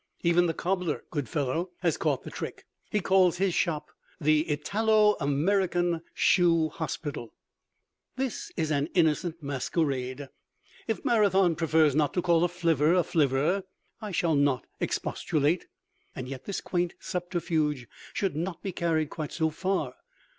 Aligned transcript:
Even 0.23 0.47
the 0.47 0.53
cobbler, 0.55 1.03
good 1.11 1.29
fellow, 1.29 1.69
has 1.81 1.95
caught 1.95 2.23
the 2.23 2.31
trick; 2.31 2.65
he 2.89 2.99
calls 3.01 3.37
his 3.37 3.53
shop 3.53 3.91
the 4.19 4.49
"Italo 4.49 5.15
American 5.21 6.01
Shoe 6.15 6.69
Hospital." 6.69 7.35
This 8.15 8.51
is 8.57 8.71
an 8.71 8.87
innocent 8.95 9.43
masquerade! 9.43 10.27
If 10.87 11.05
Marathon 11.05 11.55
prefers 11.55 11.93
not 11.95 12.15
to 12.15 12.21
call 12.23 12.43
a 12.43 12.47
flivver 12.49 12.95
a 12.95 13.03
flivver, 13.03 13.61
I 14.01 14.09
shall 14.09 14.33
not 14.33 14.65
expostulate. 14.79 15.67
And 16.15 16.27
yet 16.27 16.45
this 16.45 16.61
quaint 16.61 16.95
subterfuge 16.99 17.87
should 18.11 18.35
not 18.35 18.63
be 18.63 18.71
carried 18.71 19.11
quite 19.11 19.31
so 19.31 19.51
far. 19.51 19.93